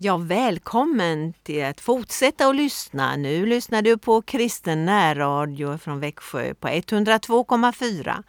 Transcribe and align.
Ja, 0.00 0.16
välkommen 0.16 1.32
till 1.42 1.64
att 1.64 1.80
fortsätta 1.80 2.48
att 2.48 2.56
lyssna. 2.56 3.16
Nu 3.16 3.46
lyssnar 3.46 3.82
du 3.82 3.98
på 3.98 4.22
kristen 4.22 4.84
närradio 4.84 5.78
från 5.78 6.00
Växjö 6.00 6.54
på 6.54 6.68
102,4. 6.68 8.22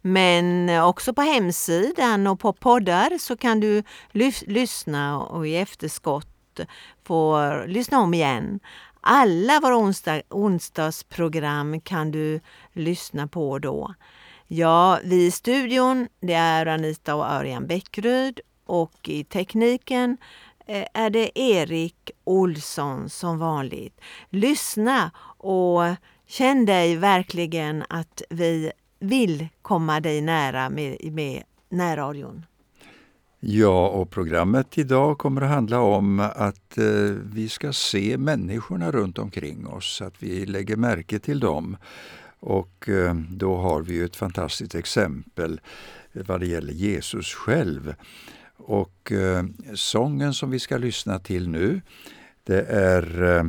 Men 0.00 0.70
också 0.82 1.14
på 1.14 1.22
hemsidan 1.22 2.26
och 2.26 2.40
på 2.40 2.52
poddar 2.52 3.18
så 3.18 3.36
kan 3.36 3.60
du 3.60 3.82
lyssna 4.46 5.20
och 5.20 5.46
i 5.46 5.56
efterskott 5.56 6.60
få 7.04 7.52
lyssna 7.66 8.00
om 8.00 8.14
igen. 8.14 8.60
Alla 9.00 9.60
våra 9.60 9.76
onsdag, 9.76 10.22
onsdagsprogram 10.30 11.80
kan 11.80 12.10
du 12.10 12.40
lyssna 12.72 13.26
på 13.26 13.58
då. 13.58 13.94
Ja, 14.46 14.98
vi 15.04 15.26
i 15.26 15.30
studion 15.30 16.08
det 16.20 16.34
är 16.34 16.66
Anita 16.66 17.14
och 17.14 17.26
Örjan 17.26 17.66
Bäckryd 17.66 18.40
och 18.66 19.08
i 19.08 19.24
tekniken 19.24 20.16
Eh, 20.66 20.86
är 20.94 21.10
det 21.10 21.38
Erik 21.38 22.10
Olsson 22.24 23.08
som 23.08 23.38
vanligt. 23.38 24.00
Lyssna 24.30 25.10
och 25.38 25.82
känn 26.26 26.66
dig 26.66 26.96
verkligen 26.96 27.84
att 27.88 28.22
vi 28.30 28.72
vill 28.98 29.48
komma 29.62 30.00
dig 30.00 30.20
nära 30.20 30.70
med, 30.70 31.12
med 31.12 31.42
närradion. 31.68 32.46
Ja, 33.40 33.88
och 33.88 34.10
programmet 34.10 34.78
idag 34.78 35.18
kommer 35.18 35.40
att 35.40 35.50
handla 35.50 35.80
om 35.80 36.20
att 36.20 36.78
eh, 36.78 36.84
vi 37.32 37.48
ska 37.48 37.72
se 37.72 38.18
människorna 38.18 38.90
runt 38.90 39.18
omkring 39.18 39.66
oss, 39.66 40.02
att 40.02 40.22
vi 40.22 40.46
lägger 40.46 40.76
märke 40.76 41.18
till 41.18 41.40
dem. 41.40 41.76
Och 42.40 42.88
eh, 42.88 43.14
då 43.14 43.56
har 43.56 43.82
vi 43.82 44.00
ett 44.00 44.16
fantastiskt 44.16 44.74
exempel 44.74 45.60
vad 46.12 46.40
det 46.40 46.46
gäller 46.46 46.72
Jesus 46.72 47.34
själv. 47.34 47.94
Och 48.56 49.12
eh, 49.12 49.44
sången 49.74 50.34
som 50.34 50.50
vi 50.50 50.58
ska 50.58 50.76
lyssna 50.76 51.18
till 51.18 51.48
nu 51.48 51.80
det 52.46 52.62
är 52.68 53.36
eh, 53.36 53.44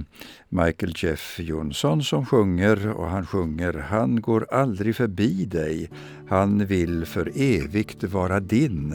Michael 0.49 0.93
Jeff 0.95 1.39
Jonsson 1.39 2.03
som 2.03 2.25
sjunger 2.25 2.89
och 2.89 3.09
han 3.09 3.25
sjunger 3.25 3.73
Han 3.73 4.21
går 4.21 4.53
aldrig 4.53 4.95
förbi 4.95 5.45
dig, 5.45 5.89
han 6.27 6.65
vill 6.65 7.05
för 7.05 7.31
evigt 7.35 8.03
vara 8.03 8.39
din. 8.39 8.91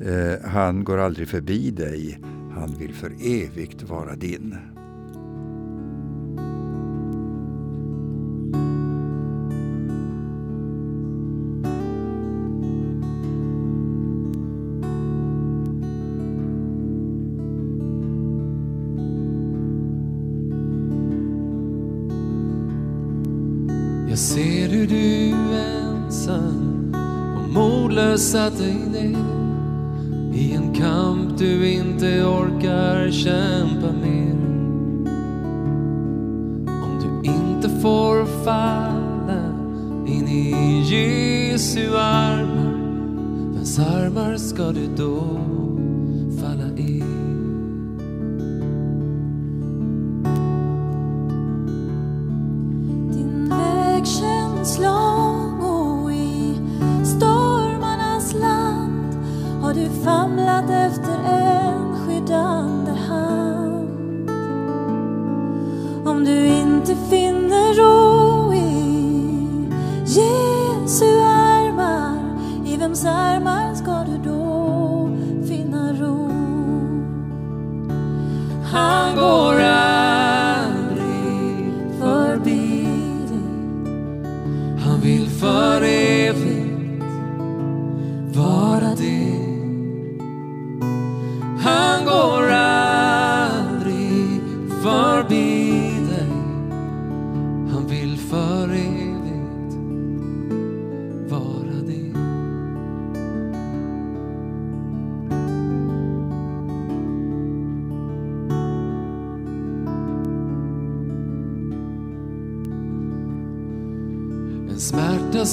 Eh, 0.00 0.50
han 0.50 0.84
går 0.84 0.98
aldrig 0.98 1.28
förbi 1.28 1.70
dig, 1.70 2.18
han 2.54 2.74
vill 2.78 2.94
för 2.94 3.12
evigt 3.22 3.82
vara 3.82 4.14
din. 4.14 4.56
Jesu 40.92 41.96
armar, 41.96 42.74
vems 43.54 43.78
armar 43.78 44.36
ska 44.36 44.72
du 44.72 44.86
då 44.96 45.40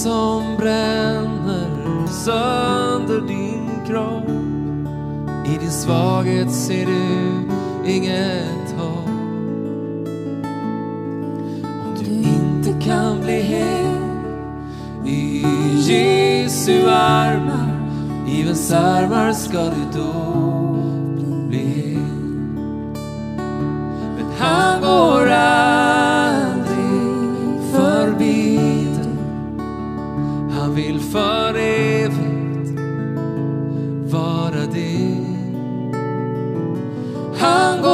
som 0.03 0.57
bränner 0.57 2.07
sönder 2.07 3.21
din 3.27 3.69
kropp. 3.87 4.29
I 5.45 5.57
din 5.59 5.71
svaghet 5.71 6.51
ser 6.51 6.85
du 6.85 7.91
inget 7.91 8.71
hopp. 8.77 9.09
Om 11.63 11.95
du 11.99 12.05
inte 12.11 12.85
kan 12.85 13.21
bli 13.21 13.41
hel 13.41 13.97
i 15.05 15.45
Jesu 15.77 16.89
armar, 16.89 17.69
i 18.27 18.43
vems 18.43 18.71
armar 18.71 19.33
ska 19.33 19.63
du 19.63 19.99
då 19.99 20.13
bli 21.47 21.59
hel? 21.59 21.99
Men 24.15 24.25
han 24.39 24.81
går 24.81 25.29
Han 37.39 37.81
går 37.81 37.88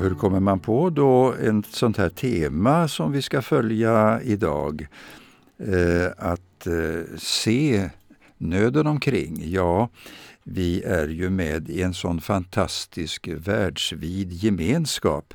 Hur 0.00 0.14
kommer 0.14 0.40
man 0.40 0.60
på 0.60 0.90
då 0.90 1.32
ett 1.32 1.66
sånt 1.66 1.96
här 1.96 2.08
tema 2.08 2.88
som 2.88 3.12
vi 3.12 3.22
ska 3.22 3.42
följa 3.42 4.20
idag? 4.22 4.86
Eh, 5.58 6.06
att 6.18 6.66
eh, 6.66 7.16
se 7.18 7.90
nöden 8.38 8.86
omkring. 8.86 9.42
Ja, 9.44 9.88
vi 10.44 10.82
är 10.82 11.08
ju 11.08 11.30
med 11.30 11.70
i 11.70 11.82
en 11.82 11.94
sån 11.94 12.20
fantastisk 12.20 13.28
världsvid 13.28 14.32
gemenskap. 14.32 15.34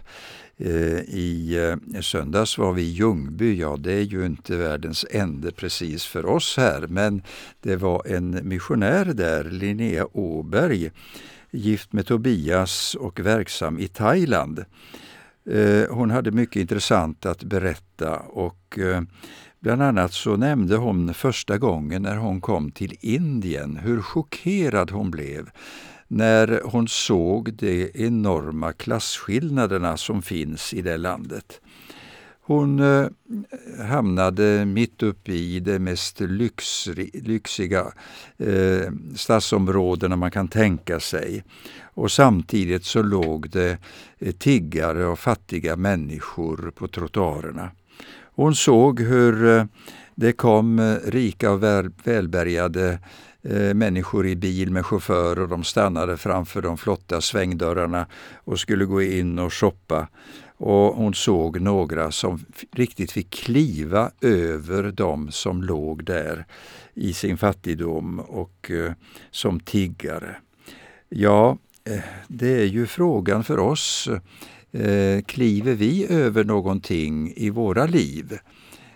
Eh, 0.58 0.72
eh, 0.72 1.00
I 1.00 1.76
söndags 2.02 2.58
var 2.58 2.74
vi 2.74 2.82
i 2.82 2.92
Ljungby. 2.92 3.60
Ja, 3.60 3.78
det 3.78 3.94
är 3.94 4.02
ju 4.02 4.26
inte 4.26 4.56
världens 4.56 5.06
ände 5.12 5.52
precis 5.52 6.06
för 6.06 6.26
oss 6.26 6.58
här, 6.58 6.88
men 6.88 7.22
det 7.62 7.76
var 7.76 8.08
en 8.08 8.40
missionär 8.44 9.06
där, 9.06 9.44
Linnea 9.44 10.08
Åberg, 10.18 10.92
gift 11.56 11.94
med 11.94 12.06
Tobias 12.06 12.96
och 12.96 13.20
verksam 13.20 13.80
i 13.80 13.88
Thailand. 13.88 14.66
Eh, 15.50 15.84
hon 15.90 16.12
hade 16.12 16.32
mycket 16.32 16.56
intressant 16.56 17.26
att 17.26 17.44
berätta 17.44 18.20
och 18.20 18.80
eh, 18.80 19.02
Bland 19.60 19.82
annat 19.82 20.14
så 20.14 20.38
nämnde 20.38 20.76
hon 20.76 21.14
första 21.14 21.58
gången 21.58 22.02
när 22.02 22.18
hon 22.18 22.42
kom 22.42 22.72
till 22.72 22.96
Indien 23.02 23.78
hur 23.78 24.02
chockerad 24.02 24.92
hon 24.92 25.12
blev 25.12 25.50
när 26.08 26.62
hon 26.64 26.88
såg 26.88 27.54
de 27.54 27.92
enorma 27.94 28.74
klasskillnaderna 28.74 29.98
som 29.98 30.22
finns 30.22 30.74
i 30.74 30.82
det 30.82 30.98
landet. 30.98 31.62
Hon 32.48 32.80
eh, 32.80 33.08
hamnade 33.88 34.66
mitt 34.66 35.04
uppe 35.04 35.32
i 35.32 35.60
det 35.60 35.80
mest 35.80 36.20
lyx, 36.20 36.88
lyxiga 37.14 37.86
eh, 38.38 38.92
stadsområdena 39.16 40.16
man 40.16 40.32
kan 40.32 40.48
tänka 40.48 41.00
sig. 41.00 41.44
Och 41.84 42.12
samtidigt 42.12 42.86
så 42.86 43.02
låg 43.02 43.50
det 43.50 43.78
eh, 44.20 44.32
tiggare 44.32 45.06
och 45.06 45.20
fattiga 45.20 45.76
människor 45.76 46.72
på 46.76 46.88
trottoarerna. 46.88 47.72
Hon 48.36 48.56
såg 48.56 49.00
hur 49.00 49.58
eh, 49.58 49.66
det 50.16 50.32
kom 50.32 50.80
eh, 50.80 50.96
rika 51.06 51.52
och 51.52 51.64
välbärgade 52.04 53.00
eh, 53.44 53.74
människor 53.74 54.28
i 54.28 54.36
bil 54.36 54.72
med 54.72 54.86
chaufför 54.86 55.40
och 55.40 55.50
de 55.50 55.64
stannade 55.64 56.18
framför 56.18 56.62
de 56.62 56.78
flotta 56.78 57.22
svängdörrarna 57.22 58.08
och 58.36 58.60
skulle 58.60 58.86
gå 58.86 59.02
in 59.02 59.40
och 59.40 59.54
shoppa. 59.54 60.08
Och 60.58 60.96
hon 60.96 61.14
såg 61.14 61.62
några 61.62 62.12
som 62.12 62.46
riktigt 62.72 63.12
fick 63.12 63.30
kliva 63.30 64.12
över 64.22 64.92
de 64.92 65.32
som 65.32 65.64
låg 65.64 66.04
där 66.04 66.46
i 66.94 67.14
sin 67.14 67.38
fattigdom 67.38 68.20
och 68.20 68.72
eh, 68.72 68.94
som 69.32 69.60
tiggare. 69.60 70.36
Ja, 71.10 71.58
eh, 71.84 72.04
det 72.28 72.62
är 72.62 72.66
ju 72.66 72.88
frågan 72.88 73.44
för 73.44 73.60
oss 73.60 74.10
Eh, 74.78 75.22
kliver 75.22 75.74
vi 75.74 76.08
över 76.10 76.44
någonting 76.44 77.34
i 77.36 77.50
våra 77.50 77.86
liv? 77.86 78.38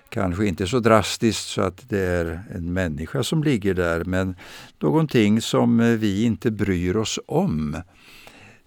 Kanske 0.09 0.45
inte 0.45 0.67
så 0.67 0.79
drastiskt 0.79 1.47
så 1.47 1.61
att 1.61 1.89
det 1.89 1.99
är 1.99 2.43
en 2.55 2.73
människa 2.73 3.23
som 3.23 3.43
ligger 3.43 3.73
där, 3.73 4.03
men 4.03 4.35
någonting 4.79 5.41
som 5.41 5.79
eh, 5.79 5.87
vi 5.87 6.23
inte 6.23 6.51
bryr 6.51 6.95
oss 6.95 7.19
om. 7.25 7.77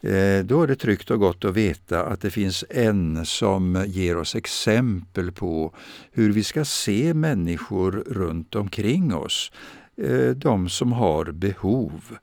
Eh, 0.03 0.45
då 0.45 0.63
är 0.63 0.67
det 0.67 0.77
tryggt 0.77 1.11
och 1.11 1.21
gott 1.21 1.45
att 1.45 1.55
veta 1.55 2.05
att 2.05 2.21
det 2.21 2.31
finns 2.31 2.65
en 2.71 3.27
som 3.27 3.85
ger 3.87 4.17
oss 4.17 4.35
exempel 4.35 5.33
på 5.33 5.75
hur 6.13 6.33
vi 6.33 6.45
ska 6.45 6.65
se 6.65 7.15
människor 7.15 7.93
runt 8.07 8.55
omkring 8.55 9.15
oss, 9.15 9.53
eh, 9.97 10.31
de 10.31 10.69
som 10.69 10.93
har 10.93 11.25
behov. 11.25 12.19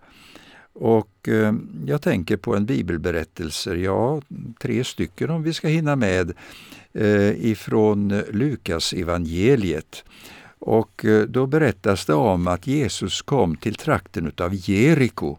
Och 0.74 1.30
eh, 1.30 1.54
jag 1.86 2.02
tänker 2.02 2.38
på 2.38 2.56
en 2.56 2.66
bibelberättelse, 2.66 3.76
ja, 3.76 4.22
tre 4.62 4.84
stycken 4.84 5.30
om 5.30 5.44
vi 5.44 5.54
ska 5.54 5.68
hinna 5.68 5.96
med, 5.96 6.34
ifrån 7.38 8.22
Lukas 8.32 8.94
evangeliet. 8.94 10.04
Och 10.60 11.06
då 11.28 11.48
berättas 11.48 12.06
det 12.06 12.14
om 12.14 12.48
att 12.48 12.68
Jesus 12.68 13.22
kom 13.22 13.56
till 13.56 13.76
trakten 13.76 14.28
utav 14.28 14.52
Jeriko. 14.54 15.38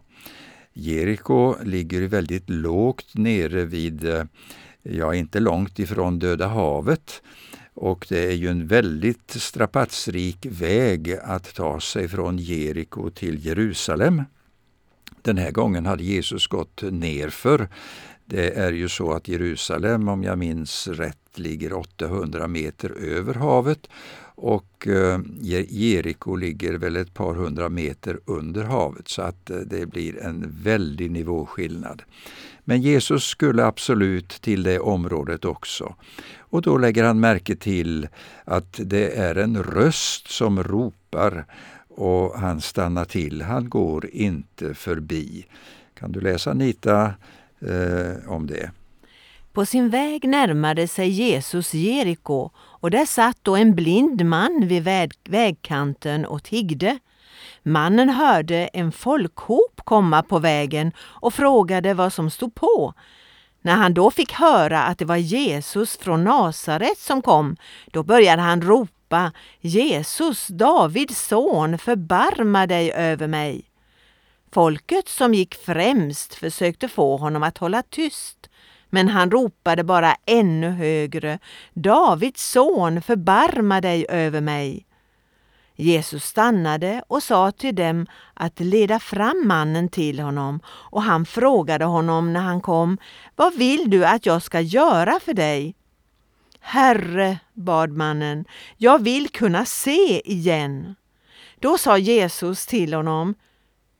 Jeriko 0.73 1.55
ligger 1.63 2.01
väldigt 2.01 2.49
lågt 2.49 3.15
nere 3.15 3.65
vid, 3.65 4.05
eh, 4.05 4.23
ja 4.83 5.15
inte 5.15 5.39
långt 5.39 5.79
ifrån 5.79 6.19
Döda 6.19 6.47
havet. 6.47 7.21
Och 7.73 8.05
det 8.09 8.25
är 8.25 8.31
ju 8.31 8.47
en 8.47 8.67
väldigt 8.67 9.31
strapatsrik 9.31 10.45
väg 10.49 11.17
att 11.23 11.53
ta 11.53 11.79
sig 11.79 12.07
från 12.07 12.37
Jeriko 12.37 13.09
till 13.09 13.45
Jerusalem. 13.45 14.23
Den 15.21 15.37
här 15.37 15.51
gången 15.51 15.85
hade 15.85 16.03
Jesus 16.03 16.47
gått 16.47 16.81
nerför. 16.81 17.67
Det 18.31 18.57
är 18.57 18.71
ju 18.71 18.89
så 18.89 19.11
att 19.11 19.27
Jerusalem, 19.27 20.07
om 20.07 20.23
jag 20.23 20.37
minns 20.37 20.87
rätt, 20.87 21.17
ligger 21.35 21.73
800 21.73 22.47
meter 22.47 22.91
över 22.91 23.33
havet 23.33 23.87
och 24.35 24.87
eh, 24.87 25.19
Jeriko 25.69 26.35
ligger 26.35 26.73
väl 26.73 26.95
ett 26.95 27.13
par 27.13 27.33
hundra 27.33 27.69
meter 27.69 28.19
under 28.25 28.63
havet 28.63 29.07
så 29.07 29.21
att 29.21 29.49
eh, 29.49 29.57
det 29.57 29.85
blir 29.85 30.23
en 30.23 30.59
väldig 30.63 31.11
nivåskillnad. 31.11 32.01
Men 32.63 32.81
Jesus 32.81 33.23
skulle 33.23 33.65
absolut 33.65 34.29
till 34.29 34.63
det 34.63 34.79
området 34.79 35.45
också. 35.45 35.95
Och 36.37 36.61
då 36.61 36.77
lägger 36.77 37.03
han 37.03 37.19
märke 37.19 37.55
till 37.55 38.07
att 38.45 38.79
det 38.83 39.17
är 39.17 39.35
en 39.35 39.63
röst 39.63 40.27
som 40.27 40.63
ropar 40.63 41.45
och 41.89 42.39
han 42.39 42.61
stannar 42.61 43.05
till. 43.05 43.41
Han 43.41 43.69
går 43.69 44.09
inte 44.11 44.73
förbi. 44.73 45.45
Kan 45.93 46.11
du 46.11 46.21
läsa 46.21 46.51
Anita 46.51 47.13
eh, 47.61 48.31
om 48.31 48.47
det? 48.47 48.71
På 49.53 49.65
sin 49.65 49.89
väg 49.89 50.27
närmade 50.27 50.87
sig 50.87 51.09
Jesus 51.09 51.73
Jeriko 51.73 52.49
och 52.57 52.91
där 52.91 53.05
satt 53.05 53.37
då 53.41 53.55
en 53.55 53.75
blind 53.75 54.25
man 54.25 54.67
vid 54.67 54.83
väg 54.83 55.11
vägkanten 55.23 56.25
och 56.25 56.43
tiggde. 56.43 56.99
Mannen 57.63 58.09
hörde 58.09 58.67
en 58.67 58.91
folkhop 58.91 59.81
komma 59.83 60.23
på 60.23 60.39
vägen 60.39 60.91
och 60.99 61.33
frågade 61.33 61.93
vad 61.93 62.13
som 62.13 62.29
stod 62.29 62.55
på. 62.55 62.93
När 63.61 63.75
han 63.75 63.93
då 63.93 64.11
fick 64.11 64.31
höra 64.31 64.83
att 64.83 64.97
det 64.97 65.05
var 65.05 65.15
Jesus 65.15 65.97
från 65.97 66.23
Nasaret 66.23 66.97
som 66.97 67.21
kom, 67.21 67.55
då 67.91 68.03
började 68.03 68.41
han 68.41 68.61
ropa 68.61 68.91
ropa 69.11 69.31
Jesus, 69.61 70.47
Davids 70.47 71.27
son, 71.27 71.77
förbarma 71.77 72.67
dig 72.67 72.91
över 72.91 73.27
mig. 73.27 73.70
Folket 74.53 75.09
som 75.09 75.33
gick 75.33 75.55
främst 75.55 76.35
försökte 76.35 76.87
få 76.87 77.17
honom 77.17 77.43
att 77.43 77.57
hålla 77.57 77.83
tyst, 77.83 78.49
men 78.89 79.07
han 79.07 79.31
ropade 79.31 79.83
bara 79.83 80.15
ännu 80.25 80.69
högre 80.69 81.39
Davids 81.73 82.51
son, 82.51 83.01
förbarma 83.01 83.81
dig 83.81 84.05
över 84.09 84.41
mig. 84.41 84.85
Jesus 85.75 86.25
stannade 86.25 87.03
och 87.07 87.23
sa 87.23 87.51
till 87.51 87.75
dem 87.75 88.07
att 88.33 88.59
leda 88.59 88.99
fram 88.99 89.43
mannen 89.45 89.89
till 89.89 90.19
honom 90.19 90.59
och 90.67 91.01
han 91.01 91.25
frågade 91.25 91.85
honom 91.85 92.33
när 92.33 92.41
han 92.41 92.61
kom 92.61 92.97
Vad 93.35 93.55
vill 93.55 93.89
du 93.89 94.05
att 94.05 94.25
jag 94.25 94.43
ska 94.43 94.61
göra 94.61 95.19
för 95.19 95.33
dig? 95.33 95.75
Herre, 96.59 97.39
bad 97.53 97.91
mannen, 97.91 98.45
jag 98.77 99.03
vill 99.03 99.29
kunna 99.29 99.65
se 99.65 100.31
igen. 100.31 100.95
Då 101.59 101.77
sa 101.77 101.97
Jesus 101.97 102.65
till 102.65 102.93
honom, 102.93 103.35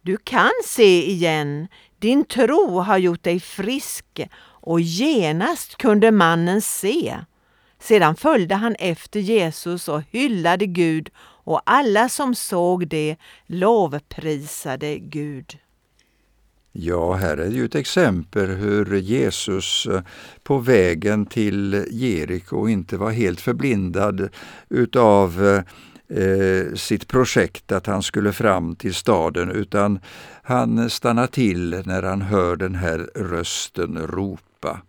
du 0.01 0.17
kan 0.17 0.51
se 0.65 1.11
igen, 1.11 1.67
din 1.99 2.25
tro 2.25 2.79
har 2.79 2.97
gjort 2.97 3.23
dig 3.23 3.39
frisk 3.39 4.21
och 4.43 4.81
genast 4.81 5.77
kunde 5.77 6.11
mannen 6.11 6.61
se. 6.61 7.17
Sedan 7.79 8.15
följde 8.15 8.55
han 8.55 8.75
efter 8.75 9.19
Jesus 9.19 9.87
och 9.87 10.01
hyllade 10.11 10.65
Gud 10.65 11.09
och 11.43 11.61
alla 11.65 12.09
som 12.09 12.35
såg 12.35 12.87
det 12.87 13.15
lovprisade 13.47 14.97
Gud. 14.99 15.57
Ja, 16.73 17.13
här 17.13 17.37
är 17.37 17.49
ju 17.49 17.65
ett 17.65 17.75
exempel 17.75 18.49
hur 18.49 18.95
Jesus 18.95 19.85
eh, 19.85 20.01
på 20.43 20.57
vägen 20.57 21.25
till 21.25 21.85
Jeriko 21.91 22.67
inte 22.67 22.97
var 22.97 23.11
helt 23.11 23.41
förblindad 23.41 24.29
utav 24.69 25.45
eh, 25.47 25.63
eh, 26.15 26.73
sitt 26.75 27.07
projekt 27.07 27.71
att 27.71 27.87
han 27.87 28.03
skulle 28.03 28.33
fram 28.33 28.75
till 28.75 28.93
staden 28.93 29.51
utan 29.51 29.99
han 30.43 30.89
stannar 30.89 31.27
till 31.27 31.81
när 31.85 32.03
han 32.03 32.21
hör 32.21 32.55
den 32.55 32.75
här 32.75 32.97
rösten 33.15 33.97
ropa. 33.97 34.81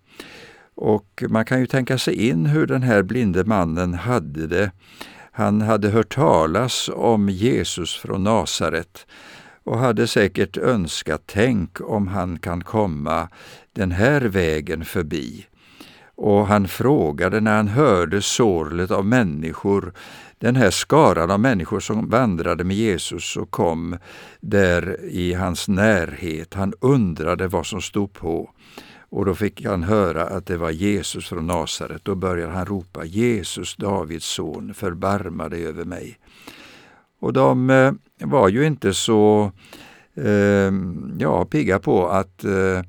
Och 0.75 1.25
man 1.29 1.45
kan 1.45 1.61
ju 1.61 1.67
tänka 1.67 1.99
sig 1.99 2.29
in 2.29 2.47
hur 2.47 2.67
den 2.67 2.83
här 2.83 3.03
blinde 3.03 3.45
mannen 3.45 3.95
hade 3.95 4.47
det. 4.47 4.71
Han 5.33 5.61
hade 5.61 5.89
hört 5.89 6.15
talas 6.15 6.91
om 6.95 7.29
Jesus 7.29 7.97
från 7.97 8.25
Nasaret 8.25 9.07
och 9.65 9.79
hade 9.79 10.07
säkert 10.07 10.57
önskat, 10.57 11.23
tänk 11.27 11.81
om 11.81 12.09
han 12.09 12.39
kan 12.39 12.65
komma 12.65 13.29
den 13.73 13.91
här 13.91 14.21
vägen 14.21 14.85
förbi. 14.85 15.47
Och 16.15 16.47
han 16.47 16.69
frågade 16.69 17.41
när 17.41 17.57
han 17.57 17.69
hörde 17.69 18.23
sorlet 18.23 18.91
av 18.91 19.07
människor, 19.07 19.93
den 20.43 20.57
här 20.57 20.71
skaran 20.71 21.31
av 21.31 21.41
människor 21.41 21.81
som 21.81 22.09
vandrade 22.09 22.65
med 22.65 22.77
Jesus 22.77 23.37
och 23.37 23.51
kom 23.51 23.99
där 24.41 25.05
i 25.05 25.35
hans 25.35 25.69
närhet. 25.69 26.55
Han 26.55 26.73
undrade 26.81 27.49
vad 27.49 27.67
som 27.67 27.81
stod 27.81 28.13
på. 28.13 28.51
Och 29.11 29.25
då 29.25 29.35
fick 29.35 29.65
han 29.65 29.83
höra 29.83 30.23
att 30.23 30.47
det 30.47 30.57
var 30.57 30.71
Jesus 30.71 31.29
från 31.29 31.47
Nasaret. 31.47 32.05
Då 32.05 32.15
började 32.15 32.53
han 32.53 32.67
ropa 32.67 33.05
Jesus, 33.05 33.77
Davids 33.77 34.27
son, 34.27 34.75
förbarma 34.75 35.49
dig 35.49 35.67
över 35.67 35.85
mig. 35.85 36.19
Och 37.21 37.33
de 37.33 37.71
eh, 37.71 37.93
var 38.19 38.49
ju 38.49 38.67
inte 38.67 38.95
så 38.95 39.53
eh, 40.17 40.73
ja, 41.19 41.45
pigga 41.45 41.79
på 41.79 42.09
att 42.09 42.45
eh, 42.45 42.83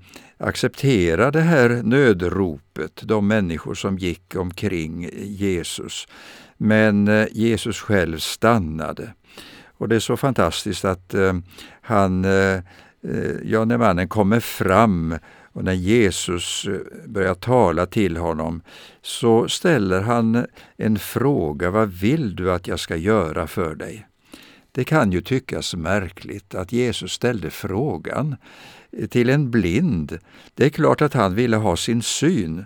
acceptera 0.43 1.31
det 1.31 1.41
här 1.41 1.69
nödropet, 1.83 3.01
de 3.03 3.27
människor 3.27 3.73
som 3.73 3.97
gick 3.97 4.35
omkring 4.35 5.09
Jesus. 5.21 6.07
Men 6.57 7.07
eh, 7.07 7.27
Jesus 7.31 7.79
själv 7.79 8.17
stannade. 8.17 9.13
Och 9.77 9.89
det 9.89 9.95
är 9.95 9.99
så 9.99 10.17
fantastiskt 10.17 10.85
att 10.85 11.13
eh, 11.13 11.33
han, 11.81 12.25
eh, 12.25 12.61
ja, 13.43 13.65
när 13.65 13.77
mannen 13.77 14.07
kommer 14.07 14.39
fram 14.39 15.17
och 15.53 15.63
när 15.63 15.73
Jesus 15.73 16.65
börjar 17.07 17.33
tala 17.33 17.85
till 17.85 18.17
honom 18.17 18.61
så 19.01 19.47
ställer 19.47 20.01
han 20.01 20.45
en 20.77 20.99
fråga, 20.99 21.69
vad 21.69 21.89
vill 21.89 22.35
du 22.35 22.51
att 22.51 22.67
jag 22.67 22.79
ska 22.79 22.95
göra 22.95 23.47
för 23.47 23.75
dig? 23.75 24.07
Det 24.71 24.83
kan 24.83 25.11
ju 25.11 25.21
tyckas 25.21 25.75
märkligt 25.75 26.55
att 26.55 26.71
Jesus 26.71 27.11
ställde 27.11 27.49
frågan 27.49 28.35
till 29.09 29.29
en 29.29 29.51
blind. 29.51 30.17
Det 30.55 30.65
är 30.65 30.69
klart 30.69 31.01
att 31.01 31.13
han 31.13 31.35
ville 31.35 31.57
ha 31.57 31.77
sin 31.77 32.01
syn. 32.01 32.65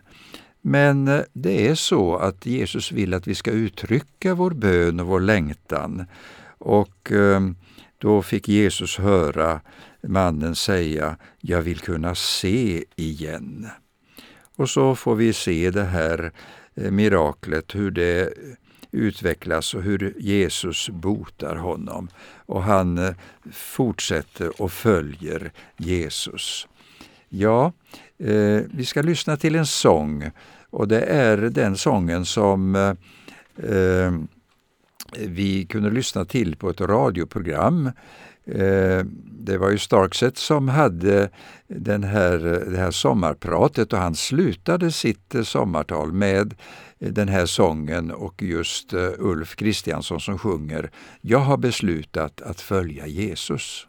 Men 0.62 1.08
eh, 1.08 1.22
det 1.34 1.68
är 1.68 1.76
så 1.76 2.16
att 2.16 2.46
Jesus 2.46 2.92
vill 2.92 3.14
att 3.14 3.28
vi 3.28 3.36
ska 3.36 3.52
uttrycka 3.52 4.36
vår 4.36 4.52
bön 4.52 5.00
och 5.00 5.08
vår 5.08 5.20
längtan. 5.20 6.06
Och 6.58 7.12
eh, 7.12 7.42
då 7.98 8.22
fick 8.22 8.48
Jesus 8.48 8.98
höra 8.98 9.62
mannen 10.04 10.56
säga 10.56 11.18
”Jag 11.42 11.62
vill 11.62 11.80
kunna 11.80 12.16
se 12.16 12.86
igen”. 12.96 13.68
Och 14.56 14.70
så 14.70 14.96
får 14.96 15.16
vi 15.16 15.34
se 15.34 15.72
det 15.72 15.84
här 15.84 16.32
eh, 16.76 16.92
miraklet, 16.92 17.76
hur 17.76 17.92
det 17.92 18.34
utvecklas 18.92 19.74
och 19.74 19.84
hur 19.84 20.14
Jesus 20.18 20.90
botar 20.90 21.56
honom. 21.56 22.10
Och 22.48 22.64
han 22.64 22.98
eh, 22.98 23.14
fortsätter 23.52 24.62
och 24.62 24.72
följer 24.72 25.52
Jesus. 25.78 26.68
Ja, 27.30 27.72
eh, 28.18 28.62
vi 28.74 28.86
ska 28.86 29.02
lyssna 29.02 29.38
till 29.38 29.56
en 29.56 29.66
sång 29.66 30.32
och 30.70 30.88
det 30.88 31.02
är 31.02 31.38
den 31.38 31.78
sången 31.78 32.26
som 32.26 32.76
eh, 32.76 32.94
eh 33.72 34.12
vi 35.20 35.66
kunde 35.66 35.90
lyssna 35.90 36.26
till 36.26 36.56
på 36.56 36.70
ett 36.70 36.82
radioprogram. 36.82 37.92
Eh, 38.48 39.06
det 39.40 39.58
var 39.58 39.70
ju 39.70 39.78
Starkset 39.78 40.38
som 40.38 40.68
hade 40.68 41.30
den 41.68 42.04
här, 42.04 42.38
det 42.72 42.78
här 42.78 42.92
sommarpratet 42.92 43.94
och 43.94 44.00
han 44.00 44.16
slutade 44.16 44.92
sitt 44.92 45.36
eh, 45.36 45.44
sommartal 45.44 46.12
med 46.12 46.56
eh, 47.00 47.12
den 47.12 47.28
här 47.28 47.46
sången 47.46 48.12
och 48.12 48.42
just 48.42 48.94
Ulf 49.18 49.56
Kristiansson 49.56 50.20
som 50.20 50.38
sjunger 50.38 50.92
Jag 51.22 51.40
har 51.40 51.58
beslutat 51.58 52.42
att 52.42 52.62
följa 52.62 53.08
Jesus. 53.08 53.88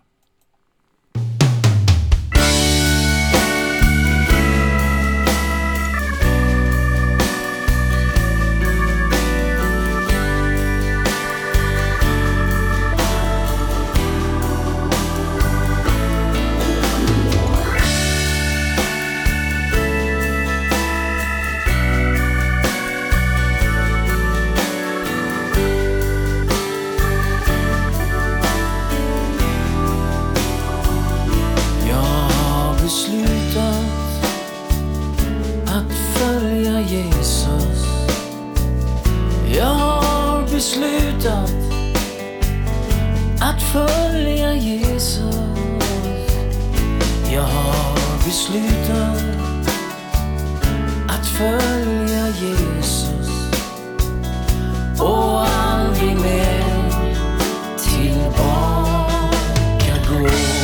Jesus. 36.80 37.86
Jag 39.56 39.64
har 39.64 40.42
beslutat 40.42 41.50
att 43.40 43.62
följa 43.62 44.54
Jesus. 44.54 45.36
Jag 47.32 47.42
har 47.42 48.24
beslutat 48.24 49.22
att 51.08 51.26
följa 51.26 52.28
Jesus 52.28 53.28
och 55.00 55.46
aldrig 55.48 56.16
mer 56.16 56.64
tillbaka 57.78 59.18
gå. 60.08 60.57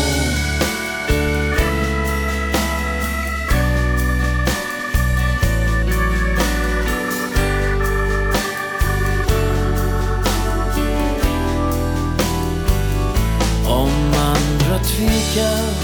cœur 15.35 15.75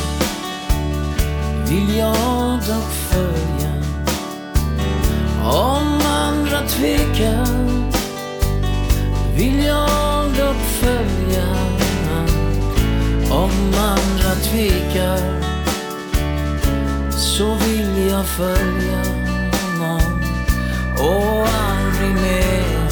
vill 1.69 1.97
jag 1.97 2.59
dock 2.59 2.92
följa. 3.11 3.73
Om 5.45 6.00
andra 6.07 6.61
tvekar 6.69 7.47
vill 9.37 9.64
jag 9.64 10.25
dock 10.25 10.62
följa. 10.80 11.47
Om 13.30 13.75
andra 13.75 14.35
tvekar 14.42 15.42
så 17.11 17.54
vill 17.54 18.09
jag 18.11 18.26
följa 18.26 19.02
någon 19.78 20.25
och 20.99 21.49
aldrig 21.49 22.14
mer 22.14 22.88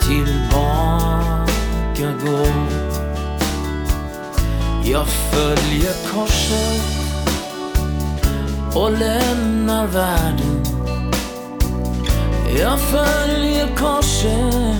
tillbaka 0.00 1.46
gå. 2.24 2.75
Jag 4.92 5.06
följer 5.06 5.92
korset 6.12 6.82
och 8.74 8.90
lämnar 8.90 9.86
världen. 9.86 10.62
Jag 12.58 12.80
följer 12.80 13.76
korset 13.76 14.76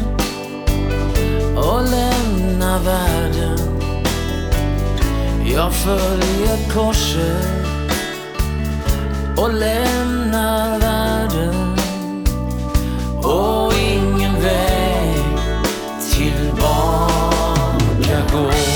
och 1.56 1.82
lämnar 1.82 2.78
världen. 2.78 3.58
Jag 5.44 5.72
följer 5.72 6.70
korset 6.74 7.66
och 9.36 9.54
lämnar 9.54 10.78
världen. 10.78 11.76
Och 13.22 13.72
ingen 13.74 14.34
väg 14.42 15.38
tillbaka 16.12 16.96
går. 18.32 18.75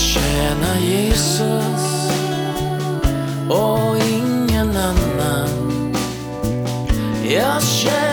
tjäna 0.00 0.78
Jesus 0.80 2.10
och 3.48 3.96
ingen 3.98 4.76
annan. 4.76 5.48
Jag 7.22 7.62
tjänar 7.62 8.09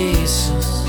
följa 0.00 0.20
Jesus 0.20 0.86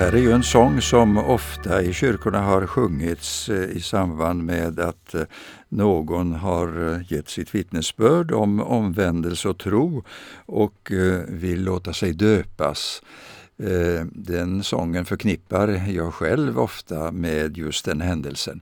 här 0.00 0.12
är 0.12 0.18
ju 0.18 0.32
en 0.32 0.42
sång 0.42 0.80
som 0.80 1.18
ofta 1.18 1.82
i 1.82 1.92
kyrkorna 1.92 2.40
har 2.40 2.66
sjungits 2.66 3.48
eh, 3.48 3.76
i 3.76 3.80
samband 3.80 4.44
med 4.44 4.80
att 4.80 5.14
eh, 5.14 5.22
någon 5.68 6.32
har 6.32 6.94
eh, 6.94 7.12
gett 7.12 7.28
sitt 7.28 7.54
vittnesbörd 7.54 8.32
om 8.32 8.60
omvändelse 8.60 9.48
och 9.48 9.58
tro 9.58 10.04
och 10.46 10.92
vill 11.28 11.64
låta 11.64 11.92
sig 11.92 12.12
döpas. 12.12 13.02
Eh, 13.62 14.04
den 14.12 14.64
sången 14.64 15.04
förknippar 15.04 15.68
jag 15.88 16.14
själv 16.14 16.58
ofta 16.58 17.12
med 17.12 17.56
just 17.56 17.84
den 17.84 18.00
händelsen. 18.00 18.60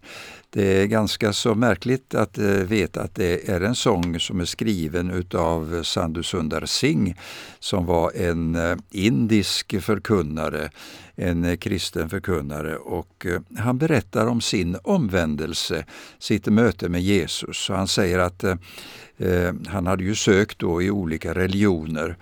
Det 0.50 0.82
är 0.82 0.86
ganska 0.86 1.32
så 1.32 1.54
märkligt 1.54 2.14
att 2.14 2.38
eh, 2.38 2.44
veta 2.44 3.02
att 3.02 3.14
det 3.14 3.48
är 3.48 3.60
en 3.60 3.74
sång 3.74 4.20
som 4.20 4.40
är 4.40 4.44
skriven 4.44 5.10
utav 5.10 5.82
Sandhu 5.82 6.22
Sundar 6.22 6.66
Singh 6.66 7.18
som 7.58 7.86
var 7.86 8.12
en 8.16 8.54
eh, 8.54 8.76
indisk 8.90 9.80
förkunnare, 9.82 10.70
en 11.16 11.56
kristen 11.56 12.10
förkunnare 12.10 12.76
och 12.76 13.26
han 13.58 13.78
berättar 13.78 14.26
om 14.26 14.40
sin 14.40 14.76
omvändelse, 14.82 15.84
sitt 16.18 16.46
möte 16.46 16.88
med 16.88 17.02
Jesus. 17.02 17.70
Och 17.70 17.76
han 17.76 17.88
säger 17.88 18.18
att 18.18 18.44
eh, 18.44 19.52
han 19.66 19.86
hade 19.86 20.04
ju 20.04 20.14
sökt 20.14 20.58
då 20.58 20.82
i 20.82 20.90
olika 20.90 21.34
religioner 21.34 22.16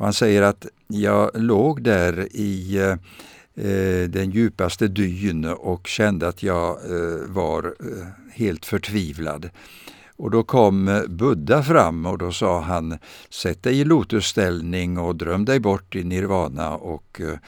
och 0.00 0.06
han 0.06 0.12
säger 0.12 0.42
att 0.42 0.66
jag 0.86 1.30
låg 1.34 1.82
där 1.82 2.28
i 2.32 2.78
eh, 3.54 4.08
den 4.08 4.30
djupaste 4.30 4.88
dyn 4.88 5.44
och 5.44 5.86
kände 5.86 6.28
att 6.28 6.42
jag 6.42 6.68
eh, 6.70 7.28
var 7.28 7.64
eh, 7.64 8.06
helt 8.32 8.66
förtvivlad. 8.66 9.50
Och 10.16 10.30
då 10.30 10.42
kom 10.42 10.88
eh, 10.88 11.02
Buddha 11.08 11.62
fram 11.62 12.06
och 12.06 12.18
då 12.18 12.32
sa 12.32 12.60
han 12.60 12.98
Sätt 13.30 13.62
dig 13.62 13.80
i 13.80 13.84
lotusställning 13.84 14.98
och 14.98 15.16
dröm 15.16 15.44
dig 15.44 15.60
bort 15.60 15.96
i 15.96 16.04
nirvana 16.04 16.76
och 16.76 17.20
eh, 17.20 17.38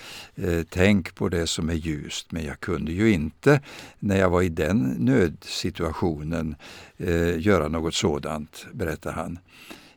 eh, 0.46 0.62
tänk 0.70 1.14
på 1.14 1.28
det 1.28 1.46
som 1.46 1.68
är 1.68 1.74
ljust. 1.74 2.32
Men 2.32 2.44
jag 2.44 2.60
kunde 2.60 2.92
ju 2.92 3.12
inte 3.12 3.60
när 3.98 4.16
jag 4.16 4.30
var 4.30 4.42
i 4.42 4.48
den 4.48 4.96
nödsituationen 4.98 6.54
eh, 6.96 7.40
göra 7.40 7.68
något 7.68 7.94
sådant, 7.94 8.66
berättar 8.72 9.12
han. 9.12 9.38